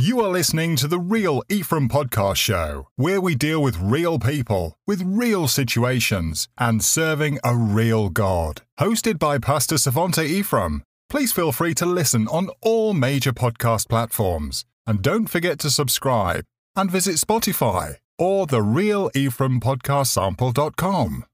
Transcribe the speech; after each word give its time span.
You 0.00 0.20
are 0.20 0.28
listening 0.28 0.76
to 0.76 0.86
the 0.86 1.00
Real 1.00 1.42
Ephriam 1.48 1.88
Podcast 1.88 2.36
Show, 2.36 2.86
where 2.94 3.20
we 3.20 3.34
deal 3.34 3.60
with 3.60 3.80
real 3.80 4.20
people, 4.20 4.78
with 4.86 5.02
real 5.04 5.48
situations, 5.48 6.46
and 6.56 6.84
serving 6.84 7.40
a 7.42 7.56
real 7.56 8.08
God. 8.08 8.62
Hosted 8.78 9.18
by 9.18 9.38
Pastor 9.38 9.74
Servonte 9.74 10.24
Ephriam. 10.24 10.82
Please 11.10 11.32
feel 11.32 11.50
free 11.50 11.74
to 11.74 11.84
listen 11.84 12.28
on 12.28 12.48
all 12.60 12.94
major 12.94 13.32
podcast 13.32 13.88
platforms. 13.88 14.64
And 14.86 15.02
don't 15.02 15.26
forget 15.26 15.58
to 15.58 15.68
subscribe 15.68 16.44
and 16.76 16.88
visit 16.88 17.16
Spotify 17.16 17.96
or 18.18 18.46
the 18.46 18.62
Real 18.62 19.10
Ephriam 19.16 19.58
Podcast 19.58 20.06
Sample.com. 20.06 21.24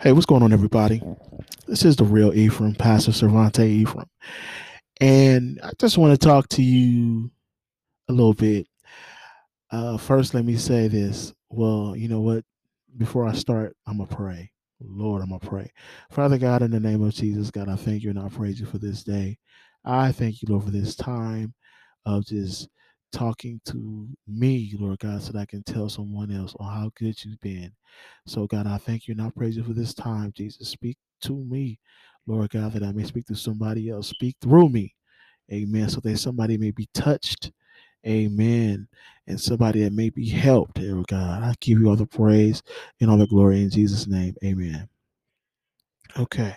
Hey, 0.00 0.12
what's 0.12 0.24
going 0.24 0.42
on, 0.42 0.54
everybody? 0.54 1.02
This 1.66 1.84
is 1.84 1.96
the 1.96 2.04
real 2.04 2.32
Ephriam, 2.32 2.78
Pastor 2.78 3.10
Servonte 3.10 3.84
Ephriam. 3.84 4.08
And 5.00 5.60
I 5.62 5.72
just 5.78 5.98
want 5.98 6.18
to 6.18 6.26
talk 6.26 6.48
to 6.50 6.62
you 6.62 7.30
a 8.08 8.12
little 8.12 8.34
bit. 8.34 8.66
Uh, 9.70 9.96
first, 9.98 10.34
let 10.34 10.44
me 10.44 10.56
say 10.56 10.88
this. 10.88 11.34
Well, 11.50 11.94
you 11.96 12.08
know 12.08 12.20
what? 12.20 12.44
Before 12.96 13.26
I 13.26 13.32
start, 13.32 13.76
I'm 13.86 13.98
going 13.98 14.08
to 14.08 14.16
pray. 14.16 14.50
Lord, 14.80 15.22
I'm 15.22 15.28
going 15.28 15.40
to 15.40 15.46
pray. 15.46 15.72
Father 16.10 16.38
God, 16.38 16.62
in 16.62 16.70
the 16.70 16.80
name 16.80 17.02
of 17.02 17.14
Jesus, 17.14 17.50
God, 17.50 17.68
I 17.68 17.76
thank 17.76 18.02
you 18.02 18.10
and 18.10 18.18
I 18.18 18.28
praise 18.28 18.60
you 18.60 18.66
for 18.66 18.78
this 18.78 19.02
day. 19.04 19.38
I 19.84 20.12
thank 20.12 20.42
you, 20.42 20.48
Lord, 20.48 20.64
for 20.64 20.70
this 20.70 20.94
time 20.96 21.54
of 22.06 22.24
just 22.26 22.68
talking 23.12 23.60
to 23.66 24.08
me, 24.26 24.74
Lord 24.78 24.98
God, 24.98 25.22
so 25.22 25.32
that 25.32 25.40
I 25.40 25.46
can 25.46 25.62
tell 25.62 25.88
someone 25.88 26.30
else 26.30 26.54
on 26.58 26.72
how 26.72 26.90
good 26.96 27.22
you've 27.24 27.40
been. 27.40 27.72
So, 28.26 28.46
God, 28.46 28.66
I 28.66 28.78
thank 28.78 29.08
you 29.08 29.12
and 29.12 29.22
I 29.22 29.30
praise 29.30 29.56
you 29.56 29.64
for 29.64 29.72
this 29.72 29.94
time, 29.94 30.32
Jesus. 30.34 30.68
Speak 30.68 30.96
to 31.22 31.34
me, 31.36 31.78
Lord 32.26 32.50
God, 32.50 32.72
that 32.72 32.82
I 32.82 32.92
may 32.92 33.04
speak 33.04 33.26
to 33.26 33.36
somebody 33.36 33.90
else. 33.90 34.08
Speak 34.08 34.36
through 34.40 34.70
me. 34.70 34.94
Amen. 35.52 35.88
So 35.88 36.00
that 36.00 36.18
somebody 36.18 36.58
may 36.58 36.72
be 36.72 36.88
touched. 36.94 37.52
Amen. 38.06 38.88
And 39.26 39.40
somebody 39.40 39.82
that 39.84 39.92
may 39.92 40.10
be 40.10 40.28
helped, 40.28 40.74
dear 40.74 41.02
God. 41.08 41.42
I 41.42 41.54
give 41.60 41.80
you 41.80 41.88
all 41.88 41.96
the 41.96 42.06
praise 42.06 42.62
and 43.00 43.10
all 43.10 43.18
the 43.18 43.26
glory 43.26 43.62
in 43.62 43.70
Jesus' 43.70 44.06
name. 44.06 44.34
Amen. 44.44 44.88
Okay. 46.18 46.56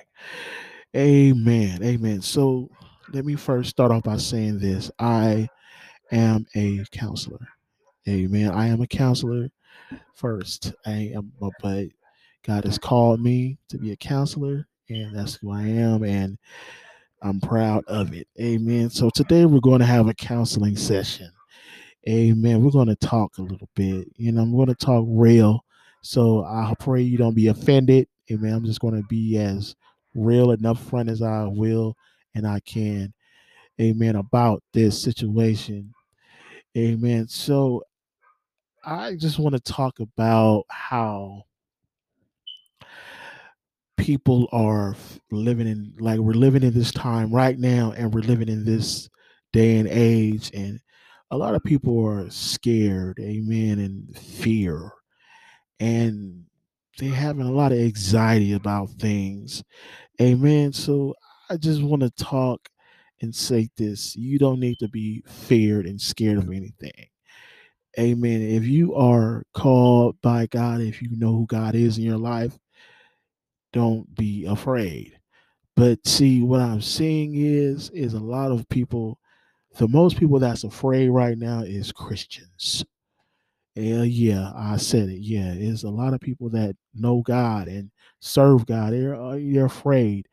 Amen. 0.96 1.84
Amen. 1.84 2.22
So 2.22 2.70
let 3.14 3.26
me 3.26 3.36
first 3.36 3.70
start 3.70 3.92
off 3.92 4.04
by 4.04 4.18
saying 4.18 4.60
this. 4.60 4.92
I 5.00 5.48
am 6.12 6.46
a 6.56 6.84
counselor. 6.92 7.48
Amen. 8.08 8.52
I 8.52 8.68
am 8.68 8.82
a 8.82 8.88
counselor 8.88 9.50
first. 10.16 10.74
I 10.86 11.12
am, 11.16 11.32
but 11.62 11.88
God 12.46 12.66
has 12.66 12.78
called 12.78 13.22
me 13.22 13.58
to 13.70 13.78
be 13.78 13.92
a 13.92 13.98
counselor, 13.98 14.68
and 14.90 15.16
that's 15.16 15.36
who 15.36 15.52
I 15.52 15.64
am, 15.64 16.04
and 16.04 16.38
I'm 17.22 17.40
proud 17.40 17.84
of 17.88 18.14
it. 18.14 18.28
Amen. 18.40 18.90
So 18.90 19.10
today 19.10 19.46
we're 19.46 19.60
going 19.60 19.80
to 19.80 19.86
have 19.86 20.08
a 20.08 20.14
counseling 20.14 20.76
session. 20.76 21.32
Amen. 22.08 22.64
We're 22.64 22.72
going 22.72 22.88
to 22.88 22.96
talk 22.96 23.38
a 23.38 23.42
little 23.42 23.70
bit. 23.76 24.08
You 24.16 24.32
know, 24.32 24.42
I'm 24.42 24.56
going 24.56 24.68
to 24.68 24.76
talk 24.76 25.06
real. 25.08 25.64
So 26.02 26.44
I 26.46 26.74
pray 26.80 27.02
you 27.02 27.18
don't 27.18 27.36
be 27.36 27.48
offended. 27.48 28.08
Amen. 28.32 28.54
I'm 28.54 28.66
just 28.66 28.80
going 28.80 28.96
to 28.96 29.08
be 29.08 29.38
as 29.38 29.76
real 30.16 30.52
and 30.52 30.62
upfront 30.62 31.10
as 31.10 31.22
I 31.22 31.46
will 31.46 31.96
and 32.36 32.48
I 32.48 32.62
can. 32.62 33.14
Amen. 33.82 34.16
About 34.16 34.64
this 34.74 35.02
situation. 35.02 35.94
Amen. 36.78 37.28
So 37.28 37.84
I 38.86 39.16
just 39.16 39.40
want 39.40 39.56
to 39.56 39.62
talk 39.62 40.00
about 40.00 40.66
how 40.70 41.44
people 44.00 44.48
are 44.52 44.96
living 45.32 45.68
in 45.68 45.94
like 46.00 46.20
we're 46.20 46.34
living 46.34 46.64
in 46.64 46.74
this 46.74 46.92
time 46.92 47.32
right 47.32 47.60
now 47.60 47.94
and 47.98 48.14
we're 48.14 48.22
living 48.22 48.48
in 48.48 48.64
this 48.64 49.10
day 49.54 49.78
and 49.78 49.88
age 49.90 50.52
and 50.54 50.80
a 51.32 51.38
lot 51.38 51.54
of 51.54 51.64
people 51.64 52.04
are 52.06 52.30
scared 52.30 53.20
amen 53.20 53.80
and 53.80 54.18
fear. 54.18 54.92
And 55.80 56.46
they're 56.98 57.14
having 57.14 57.46
a 57.46 57.52
lot 57.52 57.72
of 57.72 57.80
anxiety 57.80 58.54
about 58.54 58.90
things 58.92 59.64
amen. 60.22 60.74
So 60.74 61.16
i 61.50 61.58
just 61.58 61.82
want 61.82 62.02
to 62.02 62.10
talk 62.12 62.70
and 63.22 63.34
say 63.36 63.70
this 63.78 64.16
you 64.16 64.40
don't 64.40 64.60
need 64.60 64.78
to 64.80 64.88
be 64.90 65.24
feared 65.28 65.86
and 65.86 66.00
scared 66.00 66.38
of 66.38 66.50
anything 66.50 67.08
amen. 68.00 68.42
If 68.42 68.66
you 68.66 68.96
are 68.96 69.44
called 69.54 70.18
by 70.22 70.48
god 70.48 70.82
if 70.82 71.02
you 71.02 71.10
know 71.18 71.32
who 71.34 71.46
god 71.48 71.76
is 71.76 71.98
in 71.98 72.04
your 72.04 72.18
life 72.18 72.58
don't 73.74 74.14
be 74.16 74.46
afraid. 74.46 75.18
But 75.76 76.06
see, 76.06 76.42
what 76.42 76.62
I'm 76.62 76.82
seeing 76.82 77.36
is 77.36 77.90
is 77.92 78.14
a 78.14 78.20
lot 78.20 78.52
of 78.52 78.68
people. 78.70 79.20
The 79.78 79.88
most 79.88 80.18
people 80.18 80.40
that's 80.40 80.64
afraid 80.64 81.10
right 81.10 81.38
now 81.38 81.62
is 81.62 81.92
Christians. 81.92 82.84
Yeah, 83.76 84.04
yeah, 84.04 84.52
I 84.56 84.78
said 84.78 85.10
it. 85.10 85.20
Yeah, 85.20 85.54
it's 85.56 85.84
a 85.84 85.90
lot 85.90 86.14
of 86.14 86.20
people 86.20 86.50
that 86.50 86.76
know 86.94 87.22
God 87.22 87.68
and 87.68 87.92
serve 88.20 88.66
God. 88.66 88.94
They're 88.94 89.16
uh, 89.16 89.38
they're 89.40 89.66
afraid. 89.66 90.28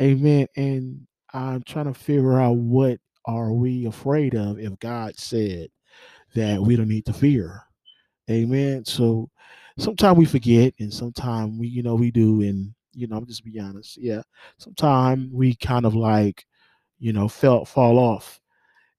Amen. 0.00 0.46
And 0.56 1.06
I'm 1.34 1.62
trying 1.64 1.92
to 1.92 1.94
figure 1.94 2.40
out 2.40 2.56
what 2.56 2.98
are 3.26 3.52
we 3.52 3.84
afraid 3.86 4.34
of 4.34 4.58
if 4.58 4.78
God 4.78 5.18
said 5.18 5.68
that 6.34 6.60
we 6.60 6.76
don't 6.76 6.88
need 6.88 7.04
to 7.06 7.12
fear. 7.12 7.62
Amen. 8.30 8.84
So 8.84 9.28
sometimes 9.78 10.18
we 10.18 10.26
forget 10.26 10.74
and 10.78 10.92
sometimes 10.92 11.58
we, 11.58 11.68
you 11.68 11.82
know, 11.82 11.94
we 11.94 12.10
do. 12.10 12.42
And 12.42 12.74
you 12.92 13.06
know, 13.06 13.16
I'm 13.16 13.26
just 13.26 13.44
be 13.44 13.58
honest. 13.60 13.96
Yeah. 13.96 14.22
Sometimes 14.58 15.30
we 15.32 15.54
kind 15.54 15.86
of 15.86 15.94
like, 15.94 16.44
you 16.98 17.12
know, 17.12 17.28
felt 17.28 17.68
fall 17.68 17.98
off. 17.98 18.40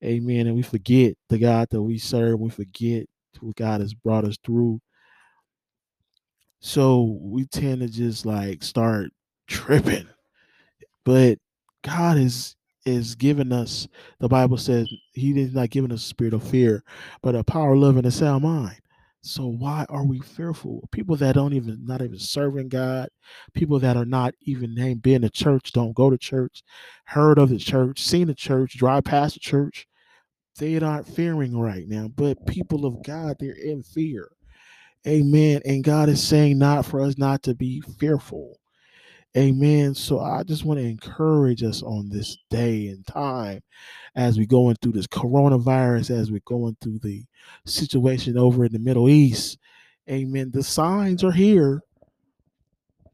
Amen. 0.03 0.47
And 0.47 0.56
we 0.56 0.62
forget 0.62 1.16
the 1.28 1.38
God 1.38 1.67
that 1.72 1.81
we 1.81 1.97
serve. 1.97 2.40
We 2.40 2.50
forget 2.50 3.06
who 3.40 3.53
God 3.53 3.81
has 3.81 3.94
brought 3.94 4.25
us 4.25 4.38
through. 4.44 4.79
So 6.62 7.17
we 7.22 7.46
tend 7.46 7.81
to 7.81 7.88
just 7.88 8.25
like 8.25 8.63
start 8.63 9.11
tripping. 9.47 10.07
But 11.03 11.38
God 11.84 12.17
is 12.17 12.56
is 12.85 13.16
giving 13.16 13.51
us, 13.51 13.88
the 14.19 14.28
Bible 14.28 14.57
says 14.57 14.90
he 15.13 15.40
is 15.40 15.53
not 15.53 15.69
giving 15.69 15.91
us 15.91 16.01
a 16.01 16.07
spirit 16.07 16.34
of 16.34 16.44
fear, 16.44 16.84
but 17.22 17.35
a 17.35 17.44
power, 17.44 17.75
love, 17.75 17.97
and 17.97 18.06
a 18.06 18.11
sound 18.11 18.44
mind. 18.44 18.79
So 19.22 19.47
why 19.47 19.85
are 19.90 20.06
we 20.06 20.19
fearful? 20.19 20.88
People 20.91 21.16
that 21.18 21.35
don't 21.35 21.53
even 21.53 21.85
not 21.85 22.02
even 22.02 22.18
serving 22.19 22.69
God, 22.69 23.09
people 23.53 23.80
that 23.80 23.97
are 23.97 24.06
not 24.06 24.34
even 24.44 24.74
named 24.74 25.02
being 25.02 25.24
a 25.25 25.30
church, 25.30 25.74
don't 25.74 25.94
go 25.96 26.09
to 26.09 26.18
church, 26.18 26.63
heard 27.06 27.38
of 27.38 27.50
the 27.50 27.58
church, 27.58 28.02
seen 28.02 28.28
the 28.28 28.35
church, 28.35 28.78
drive 28.78 29.03
past 29.03 29.34
the 29.34 29.40
church, 29.41 29.88
they 30.58 30.78
aren't 30.79 31.08
fearing 31.08 31.58
right 31.58 31.88
now. 31.88 32.08
But 32.08 32.46
people 32.46 32.85
of 32.85 33.03
God, 33.03 33.38
they're 33.40 33.53
in 33.53 33.84
fear. 33.84 34.29
Amen. 35.08 35.62
And 35.66 35.84
God 35.84 36.09
is 36.09 36.22
saying 36.22 36.58
not 36.58 36.85
for 36.85 37.02
us 37.02 37.18
not 37.18 37.44
to 37.44 37.56
be 37.56 37.81
fearful. 38.00 38.59
Amen. 39.38 39.94
So 39.94 40.19
I 40.19 40.44
just 40.44 40.66
want 40.66 40.79
to 40.79 40.85
encourage 40.85 41.63
us 41.63 41.84
on 41.84 42.09
this 42.09 42.38
day 42.50 42.88
and 42.88 43.06
time 43.06 43.62
as 44.16 44.38
we're 44.38 44.47
going 44.47 44.75
through 44.81 44.94
this 44.94 45.07
coronavirus, 45.07 46.09
as 46.12 46.31
we're 46.31 46.41
going 46.45 46.75
through 46.81 47.00
the 47.00 47.23
situation 47.66 48.38
over 48.38 48.66
in 48.66 48.72
the 48.72 48.79
Middle 48.79 49.07
East. 49.07 49.59
Amen. 50.09 50.50
The 50.51 50.63
signs 50.63 51.23
are 51.23 51.31
here. 51.31 51.81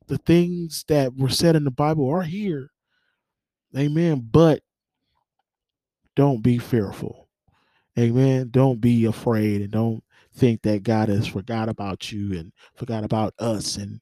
The 0.07 0.17
things 0.19 0.85
that 0.87 1.15
were 1.17 1.29
said 1.29 1.55
in 1.55 1.65
the 1.65 1.71
Bible 1.71 2.09
are 2.09 2.21
here. 2.23 2.71
Amen. 3.77 4.25
But 4.31 4.61
don't 6.15 6.41
be 6.41 6.57
fearful. 6.57 7.27
Amen. 7.99 8.49
Don't 8.51 8.79
be 8.79 9.05
afraid 9.05 9.61
and 9.61 9.71
don't 9.71 10.01
think 10.33 10.61
that 10.61 10.83
God 10.83 11.09
has 11.09 11.27
forgot 11.27 11.67
about 11.67 12.11
you 12.11 12.37
and 12.37 12.53
forgot 12.75 13.03
about 13.03 13.33
us 13.39 13.77
and 13.77 13.99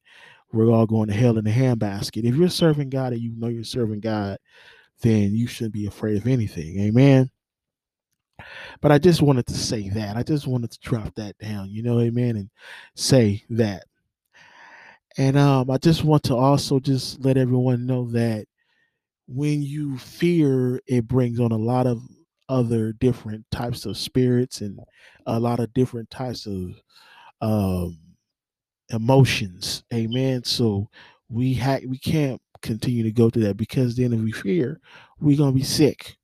we're 0.53 0.71
all 0.71 0.85
going 0.85 1.07
to 1.07 1.13
hell 1.13 1.37
in 1.37 1.47
a 1.47 1.51
handbasket. 1.51 2.23
If 2.23 2.35
you're 2.35 2.47
serving 2.47 2.89
God 2.89 3.13
and 3.13 3.21
you 3.21 3.33
know 3.35 3.47
you're 3.47 3.63
serving 3.63 3.99
God, 3.99 4.37
then 5.01 5.33
you 5.33 5.47
shouldn't 5.47 5.73
be 5.73 5.87
afraid 5.87 6.17
of 6.17 6.27
anything. 6.27 6.79
Amen. 6.79 7.29
But 8.81 8.91
I 8.91 8.99
just 8.99 9.21
wanted 9.21 9.47
to 9.47 9.53
say 9.53 9.89
that. 9.89 10.15
I 10.15 10.23
just 10.23 10.47
wanted 10.47 10.71
to 10.71 10.79
drop 10.79 11.13
that 11.15 11.37
down, 11.37 11.69
you 11.69 11.83
know, 11.83 11.99
amen, 11.99 12.35
and 12.35 12.49
say 12.95 13.43
that. 13.49 13.83
And 15.17 15.37
um, 15.37 15.69
I 15.69 15.77
just 15.77 16.03
want 16.03 16.23
to 16.23 16.35
also 16.35 16.79
just 16.79 17.23
let 17.23 17.37
everyone 17.37 17.85
know 17.85 18.09
that 18.11 18.45
when 19.27 19.61
you 19.61 19.97
fear, 19.97 20.81
it 20.87 21.07
brings 21.07 21.39
on 21.39 21.51
a 21.51 21.57
lot 21.57 21.87
of 21.87 22.01
other 22.49 22.93
different 22.93 23.45
types 23.51 23.85
of 23.85 23.97
spirits 23.97 24.61
and 24.61 24.79
a 25.25 25.39
lot 25.39 25.59
of 25.59 25.73
different 25.73 26.09
types 26.09 26.45
of 26.45 26.81
um, 27.41 27.97
emotions. 28.89 29.83
Amen. 29.93 30.43
So 30.43 30.89
we 31.29 31.53
ha- 31.53 31.79
we 31.87 31.97
can't 31.97 32.41
continue 32.61 33.03
to 33.03 33.11
go 33.11 33.29
through 33.29 33.43
that 33.43 33.57
because 33.57 33.95
then 33.95 34.13
if 34.13 34.21
we 34.21 34.31
fear, 34.31 34.79
we're 35.19 35.37
gonna 35.37 35.51
be 35.51 35.63
sick. 35.63 36.17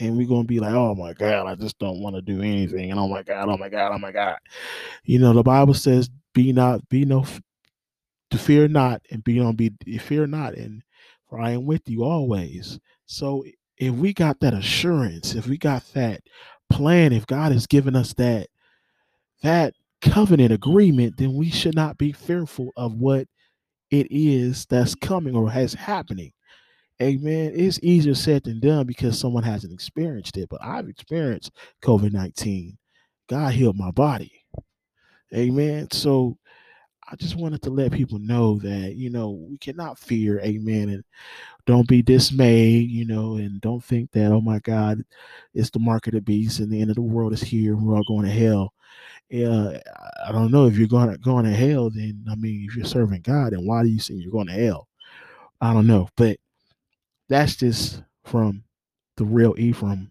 And 0.00 0.16
we're 0.16 0.28
gonna 0.28 0.44
be 0.44 0.58
like, 0.58 0.74
oh 0.74 0.94
my 0.94 1.12
God, 1.12 1.46
I 1.46 1.54
just 1.54 1.78
don't 1.78 2.00
want 2.00 2.16
to 2.16 2.22
do 2.22 2.40
anything. 2.42 2.90
And 2.90 2.98
oh 2.98 3.06
my 3.06 3.22
God, 3.22 3.48
oh 3.48 3.56
my 3.56 3.68
God, 3.68 3.92
oh 3.92 3.98
my 3.98 4.10
God. 4.10 4.36
You 5.04 5.18
know, 5.18 5.32
the 5.32 5.42
Bible 5.42 5.74
says, 5.74 6.10
be 6.34 6.52
not, 6.52 6.88
be 6.88 7.04
no 7.04 7.24
to 8.32 8.38
fear 8.38 8.66
not, 8.66 9.02
and 9.10 9.22
be 9.22 9.38
on 9.38 9.54
be 9.54 9.70
fear 10.00 10.26
not, 10.26 10.54
and 10.54 10.82
for 11.28 11.38
I 11.38 11.50
am 11.50 11.66
with 11.66 11.88
you 11.88 12.02
always. 12.02 12.80
So 13.06 13.44
if 13.76 13.94
we 13.94 14.12
got 14.12 14.40
that 14.40 14.54
assurance, 14.54 15.34
if 15.34 15.46
we 15.46 15.58
got 15.58 15.84
that 15.92 16.22
plan, 16.70 17.12
if 17.12 17.26
God 17.26 17.52
has 17.52 17.66
given 17.66 17.94
us 17.94 18.14
that 18.14 18.48
that 19.42 19.74
covenant 20.02 20.52
agreement, 20.52 21.16
then 21.16 21.34
we 21.34 21.50
should 21.50 21.74
not 21.74 21.96
be 21.96 22.12
fearful 22.12 22.70
of 22.76 22.94
what 22.94 23.26
it 23.90 24.08
is 24.10 24.66
that's 24.66 24.94
coming 24.94 25.34
or 25.34 25.50
has 25.50 25.72
happening. 25.74 26.32
Amen. 27.00 27.52
It's 27.54 27.80
easier 27.82 28.14
said 28.14 28.44
than 28.44 28.60
done 28.60 28.86
because 28.86 29.18
someone 29.18 29.42
hasn't 29.42 29.72
experienced 29.72 30.36
it, 30.36 30.48
but 30.48 30.62
I've 30.62 30.88
experienced 30.88 31.52
COVID 31.82 32.12
19. 32.12 32.76
God 33.28 33.52
healed 33.54 33.76
my 33.76 33.90
body. 33.90 34.44
Amen. 35.34 35.88
So 35.90 36.36
I 37.10 37.16
just 37.16 37.36
wanted 37.36 37.62
to 37.62 37.70
let 37.70 37.92
people 37.92 38.18
know 38.18 38.58
that, 38.60 38.94
you 38.94 39.10
know, 39.10 39.30
we 39.30 39.58
cannot 39.58 39.98
fear. 39.98 40.40
Amen. 40.40 40.90
And 40.90 41.04
don't 41.66 41.86
be 41.86 42.02
dismayed, 42.02 42.90
you 42.90 43.04
know, 43.06 43.36
and 43.36 43.60
don't 43.60 43.82
think 43.82 44.10
that, 44.12 44.32
oh 44.32 44.40
my 44.40 44.58
God, 44.60 45.02
it's 45.54 45.70
the 45.70 45.78
mark 45.78 46.06
of 46.06 46.14
the 46.14 46.20
beast 46.20 46.58
and 46.58 46.70
the 46.70 46.80
end 46.80 46.90
of 46.90 46.96
the 46.96 47.02
world 47.02 47.32
is 47.32 47.42
here 47.42 47.74
and 47.74 47.86
we're 47.86 47.96
all 47.96 48.04
going 48.04 48.24
to 48.24 48.32
hell. 48.32 48.72
Yeah, 49.28 49.78
I 50.26 50.32
don't 50.32 50.50
know 50.50 50.66
if 50.66 50.76
you're 50.76 50.88
going 50.88 51.10
to 51.10 51.18
going 51.18 51.44
to 51.44 51.52
hell. 51.52 51.88
Then 51.90 52.24
I 52.30 52.34
mean, 52.34 52.66
if 52.68 52.76
you're 52.76 52.84
serving 52.84 53.22
God, 53.22 53.52
then 53.52 53.66
why 53.66 53.82
do 53.82 53.88
you 53.88 53.98
think 53.98 54.22
you're 54.22 54.32
going 54.32 54.48
to 54.48 54.52
hell? 54.52 54.88
I 55.60 55.72
don't 55.72 55.86
know, 55.86 56.08
but 56.16 56.38
that's 57.28 57.56
just 57.56 58.02
from 58.24 58.64
the 59.16 59.24
real 59.24 59.54
Ephriam 59.54 60.10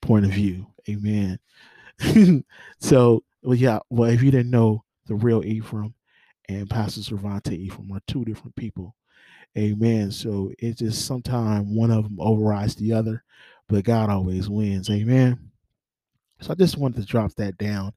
point 0.00 0.24
of 0.24 0.30
view. 0.30 0.66
Amen. 0.88 1.38
so, 2.78 3.22
well, 3.42 3.54
yeah. 3.54 3.80
Well, 3.90 4.10
if 4.10 4.22
you 4.22 4.30
didn't 4.30 4.50
know, 4.50 4.84
the 5.06 5.14
real 5.14 5.42
Ephriam 5.42 5.92
and 6.48 6.68
Pastor 6.70 7.00
Servonte 7.00 7.68
Ephriam 7.68 7.94
are 7.94 8.00
two 8.06 8.24
different 8.24 8.56
people. 8.56 8.94
Amen. 9.56 10.10
So 10.10 10.52
it's 10.58 10.80
just 10.80 11.06
sometimes 11.06 11.68
one 11.68 11.90
of 11.90 12.04
them 12.04 12.16
overrides 12.20 12.74
the 12.74 12.92
other, 12.92 13.22
but 13.68 13.84
God 13.84 14.10
always 14.10 14.48
wins. 14.48 14.90
Amen. 14.90 15.38
So 16.40 16.52
I 16.52 16.54
just 16.54 16.76
wanted 16.76 17.00
to 17.00 17.06
drop 17.06 17.32
that 17.36 17.56
down. 17.56 17.92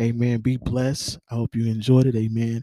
Amen. 0.00 0.40
Be 0.40 0.56
blessed. 0.56 1.18
I 1.30 1.34
hope 1.34 1.54
you 1.54 1.66
enjoyed 1.66 2.06
it. 2.06 2.16
Amen. 2.16 2.62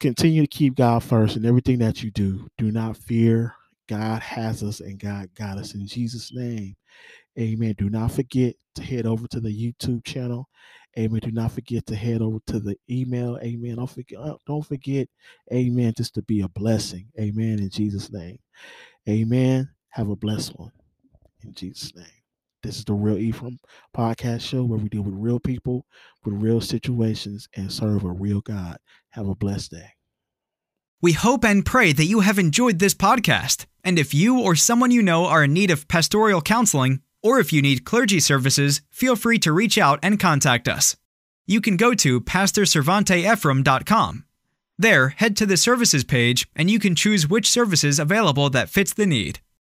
Continue 0.00 0.42
to 0.42 0.48
keep 0.48 0.76
God 0.76 1.02
first 1.02 1.36
in 1.36 1.44
everything 1.44 1.78
that 1.80 2.02
you 2.02 2.10
do. 2.10 2.48
Do 2.58 2.70
not 2.70 2.96
fear. 2.96 3.54
God 3.88 4.22
has 4.22 4.62
us 4.62 4.80
and 4.80 4.98
God 4.98 5.28
got 5.34 5.58
us 5.58 5.74
in 5.74 5.86
Jesus' 5.86 6.32
name. 6.32 6.76
Amen. 7.38 7.74
Do 7.78 7.88
not 7.88 8.12
forget 8.12 8.54
to 8.74 8.82
head 8.82 9.06
over 9.06 9.26
to 9.28 9.40
the 9.40 9.50
YouTube 9.50 10.04
channel. 10.04 10.48
Amen. 10.98 11.20
Do 11.20 11.30
not 11.30 11.52
forget 11.52 11.86
to 11.86 11.96
head 11.96 12.20
over 12.20 12.38
to 12.48 12.60
the 12.60 12.76
email. 12.90 13.38
Amen. 13.42 13.76
Don't 13.76 13.90
forget, 13.90 14.18
uh, 14.18 14.36
don't 14.46 14.66
forget, 14.66 15.08
amen, 15.52 15.94
just 15.96 16.14
to 16.14 16.22
be 16.22 16.42
a 16.42 16.48
blessing. 16.48 17.06
Amen. 17.18 17.58
In 17.60 17.70
Jesus' 17.70 18.12
name. 18.12 18.38
Amen. 19.08 19.70
Have 19.90 20.10
a 20.10 20.16
blessed 20.16 20.58
one. 20.58 20.72
In 21.44 21.54
Jesus' 21.54 21.94
name. 21.96 22.06
This 22.62 22.78
is 22.78 22.84
the 22.84 22.92
Real 22.92 23.16
Ephriam 23.16 23.58
podcast 23.96 24.42
show 24.42 24.62
where 24.62 24.78
we 24.78 24.88
deal 24.88 25.02
with 25.02 25.14
real 25.16 25.40
people, 25.40 25.84
with 26.24 26.34
real 26.34 26.60
situations, 26.60 27.48
and 27.56 27.72
serve 27.72 28.04
a 28.04 28.10
real 28.10 28.40
God. 28.40 28.76
Have 29.10 29.28
a 29.28 29.34
blessed 29.34 29.72
day. 29.72 29.90
We 31.00 31.12
hope 31.12 31.44
and 31.44 31.66
pray 31.66 31.92
that 31.92 32.04
you 32.04 32.20
have 32.20 32.38
enjoyed 32.38 32.78
this 32.78 32.94
podcast. 32.94 33.66
And 33.82 33.98
if 33.98 34.14
you 34.14 34.38
or 34.38 34.54
someone 34.54 34.92
you 34.92 35.02
know 35.02 35.26
are 35.26 35.42
in 35.42 35.52
need 35.52 35.72
of 35.72 35.88
pastoral 35.88 36.40
counseling, 36.40 37.00
or 37.22 37.38
if 37.38 37.52
you 37.52 37.62
need 37.62 37.84
clergy 37.84 38.20
services, 38.20 38.80
feel 38.90 39.16
free 39.16 39.38
to 39.40 39.52
reach 39.52 39.78
out 39.78 40.00
and 40.02 40.18
contact 40.18 40.68
us. 40.68 40.96
You 41.46 41.60
can 41.60 41.76
go 41.76 41.94
to 41.94 42.20
pastorservonteephriam.com. 42.20 44.24
There, 44.78 45.08
head 45.10 45.36
to 45.36 45.46
the 45.46 45.56
services 45.56 46.04
page 46.04 46.48
and 46.56 46.70
you 46.70 46.78
can 46.78 46.94
choose 46.94 47.28
which 47.28 47.50
services 47.50 47.98
available 47.98 48.48
that 48.50 48.70
fits 48.70 48.94
the 48.94 49.06
need. 49.06 49.40